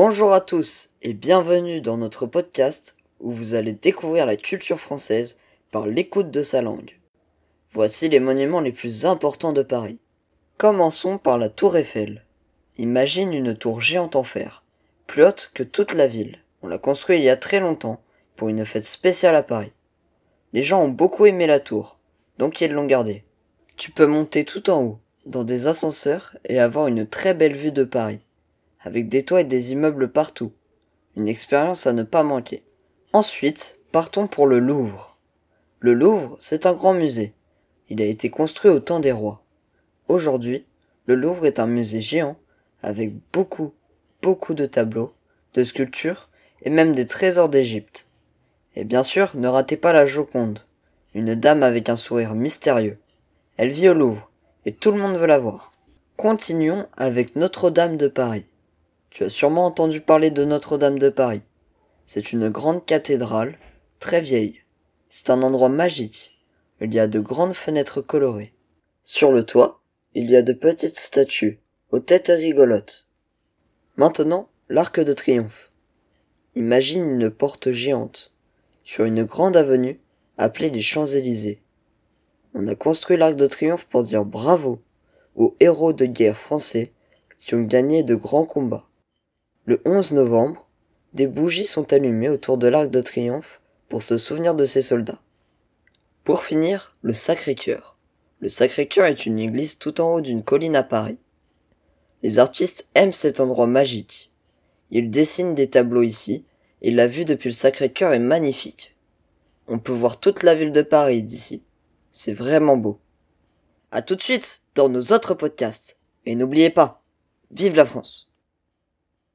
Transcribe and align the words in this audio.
Bonjour 0.00 0.32
à 0.32 0.40
tous 0.40 0.90
et 1.02 1.12
bienvenue 1.12 1.80
dans 1.80 1.96
notre 1.96 2.26
podcast 2.26 2.96
où 3.18 3.32
vous 3.32 3.54
allez 3.54 3.72
découvrir 3.72 4.26
la 4.26 4.36
culture 4.36 4.78
française 4.78 5.40
par 5.72 5.88
l'écoute 5.88 6.30
de 6.30 6.44
sa 6.44 6.62
langue. 6.62 6.96
Voici 7.72 8.08
les 8.08 8.20
monuments 8.20 8.60
les 8.60 8.70
plus 8.70 9.06
importants 9.06 9.52
de 9.52 9.62
Paris. 9.62 9.98
Commençons 10.56 11.18
par 11.18 11.36
la 11.36 11.48
tour 11.48 11.76
Eiffel. 11.76 12.24
Imagine 12.76 13.32
une 13.32 13.56
tour 13.56 13.80
géante 13.80 14.14
en 14.14 14.22
fer, 14.22 14.62
plus 15.08 15.24
haute 15.24 15.50
que 15.52 15.64
toute 15.64 15.94
la 15.94 16.06
ville. 16.06 16.38
On 16.62 16.68
l'a 16.68 16.78
construite 16.78 17.18
il 17.18 17.24
y 17.24 17.28
a 17.28 17.36
très 17.36 17.58
longtemps 17.58 18.00
pour 18.36 18.48
une 18.48 18.64
fête 18.64 18.86
spéciale 18.86 19.34
à 19.34 19.42
Paris. 19.42 19.72
Les 20.52 20.62
gens 20.62 20.80
ont 20.80 20.90
beaucoup 20.90 21.26
aimé 21.26 21.48
la 21.48 21.58
tour, 21.58 21.98
donc 22.38 22.60
ils 22.60 22.70
l'ont 22.70 22.86
gardée. 22.86 23.24
Tu 23.76 23.90
peux 23.90 24.06
monter 24.06 24.44
tout 24.44 24.70
en 24.70 24.80
haut, 24.80 24.98
dans 25.26 25.42
des 25.42 25.66
ascenseurs 25.66 26.36
et 26.44 26.60
avoir 26.60 26.86
une 26.86 27.04
très 27.04 27.34
belle 27.34 27.56
vue 27.56 27.72
de 27.72 27.82
Paris, 27.82 28.20
avec 28.80 29.08
des 29.08 29.24
toits 29.24 29.40
et 29.40 29.44
des 29.44 29.72
immeubles 29.72 30.10
partout. 30.10 30.52
Une 31.16 31.28
expérience 31.28 31.86
à 31.86 31.92
ne 31.92 32.02
pas 32.02 32.22
manquer. 32.22 32.62
Ensuite, 33.12 33.78
partons 33.92 34.26
pour 34.26 34.46
le 34.46 34.58
Louvre. 34.58 35.16
Le 35.80 35.94
Louvre, 35.94 36.36
c'est 36.38 36.66
un 36.66 36.74
grand 36.74 36.94
musée. 36.94 37.34
Il 37.88 38.02
a 38.02 38.04
été 38.04 38.30
construit 38.30 38.70
au 38.70 38.80
temps 38.80 39.00
des 39.00 39.12
rois. 39.12 39.42
Aujourd'hui, 40.08 40.66
le 41.06 41.14
Louvre 41.14 41.46
est 41.46 41.58
un 41.58 41.66
musée 41.66 42.00
géant 42.00 42.36
avec 42.82 43.12
beaucoup, 43.32 43.72
beaucoup 44.22 44.54
de 44.54 44.66
tableaux, 44.66 45.12
de 45.54 45.64
sculptures 45.64 46.28
et 46.62 46.70
même 46.70 46.94
des 46.94 47.06
trésors 47.06 47.48
d'Égypte. 47.48 48.06
Et 48.76 48.84
bien 48.84 49.02
sûr, 49.02 49.32
ne 49.34 49.48
ratez 49.48 49.76
pas 49.76 49.92
la 49.92 50.04
Joconde, 50.04 50.66
une 51.14 51.34
dame 51.34 51.62
avec 51.62 51.88
un 51.88 51.96
sourire 51.96 52.34
mystérieux. 52.34 52.98
Elle 53.56 53.70
vit 53.70 53.88
au 53.88 53.94
Louvre, 53.94 54.30
et 54.66 54.72
tout 54.72 54.92
le 54.92 54.98
monde 54.98 55.16
veut 55.16 55.26
la 55.26 55.38
voir. 55.38 55.72
Continuons 56.16 56.86
avec 56.96 57.36
Notre-Dame 57.36 57.96
de 57.96 58.08
Paris. 58.08 58.44
Tu 59.10 59.24
as 59.24 59.30
sûrement 59.30 59.66
entendu 59.66 60.00
parler 60.00 60.30
de 60.30 60.44
Notre-Dame 60.44 60.98
de 60.98 61.08
Paris. 61.08 61.42
C'est 62.06 62.32
une 62.32 62.48
grande 62.48 62.84
cathédrale, 62.84 63.58
très 64.00 64.20
vieille. 64.20 64.60
C'est 65.08 65.30
un 65.30 65.42
endroit 65.42 65.68
magique. 65.68 66.44
Il 66.80 66.94
y 66.94 67.00
a 67.00 67.06
de 67.06 67.18
grandes 67.18 67.54
fenêtres 67.54 68.00
colorées. 68.00 68.52
Sur 69.02 69.32
le 69.32 69.44
toit, 69.44 69.80
il 70.14 70.30
y 70.30 70.36
a 70.36 70.42
de 70.42 70.52
petites 70.52 70.98
statues, 70.98 71.60
aux 71.90 72.00
têtes 72.00 72.32
rigolotes. 72.34 73.08
Maintenant, 73.96 74.48
l'arc 74.68 75.00
de 75.00 75.12
triomphe. 75.12 75.72
Imagine 76.54 77.04
une 77.04 77.30
porte 77.30 77.70
géante, 77.72 78.32
sur 78.84 79.04
une 79.04 79.24
grande 79.24 79.56
avenue 79.56 80.00
appelée 80.36 80.70
les 80.70 80.82
Champs-Élysées. 80.82 81.62
On 82.54 82.68
a 82.68 82.74
construit 82.74 83.16
l'arc 83.16 83.36
de 83.36 83.46
triomphe 83.46 83.86
pour 83.86 84.02
dire 84.02 84.24
bravo 84.24 84.80
aux 85.34 85.56
héros 85.60 85.92
de 85.92 86.06
guerre 86.06 86.36
français 86.36 86.92
qui 87.38 87.54
ont 87.54 87.62
gagné 87.62 88.02
de 88.02 88.14
grands 88.14 88.46
combats. 88.46 88.88
Le 89.68 89.82
11 89.84 90.12
novembre, 90.12 90.66
des 91.12 91.26
bougies 91.26 91.66
sont 91.66 91.92
allumées 91.92 92.30
autour 92.30 92.56
de 92.56 92.68
l'arc 92.68 92.88
de 92.88 93.02
triomphe 93.02 93.60
pour 93.90 94.02
se 94.02 94.16
souvenir 94.16 94.54
de 94.54 94.64
ces 94.64 94.80
soldats. 94.80 95.20
Pour 96.24 96.42
finir, 96.42 96.94
le 97.02 97.12
Sacré-Cœur. 97.12 97.98
Le 98.40 98.48
Sacré-Cœur 98.48 99.04
est 99.04 99.26
une 99.26 99.38
église 99.38 99.76
tout 99.76 100.00
en 100.00 100.14
haut 100.14 100.20
d'une 100.22 100.42
colline 100.42 100.74
à 100.74 100.82
Paris. 100.82 101.18
Les 102.22 102.38
artistes 102.38 102.88
aiment 102.94 103.12
cet 103.12 103.40
endroit 103.40 103.66
magique. 103.66 104.32
Ils 104.90 105.10
dessinent 105.10 105.54
des 105.54 105.68
tableaux 105.68 106.02
ici, 106.02 106.46
et 106.80 106.90
la 106.90 107.06
vue 107.06 107.26
depuis 107.26 107.50
le 107.50 107.54
Sacré-Cœur 107.54 108.14
est 108.14 108.18
magnifique. 108.18 108.96
On 109.66 109.78
peut 109.78 109.92
voir 109.92 110.18
toute 110.18 110.44
la 110.44 110.54
ville 110.54 110.72
de 110.72 110.80
Paris 110.80 111.22
d'ici. 111.22 111.62
C'est 112.10 112.32
vraiment 112.32 112.78
beau. 112.78 113.00
À 113.90 114.00
tout 114.00 114.14
de 114.14 114.22
suite 114.22 114.62
dans 114.74 114.88
nos 114.88 115.12
autres 115.12 115.34
podcasts. 115.34 115.98
Et 116.24 116.36
n'oubliez 116.36 116.70
pas, 116.70 117.02
vive 117.50 117.76
la 117.76 117.84
France! 117.84 118.27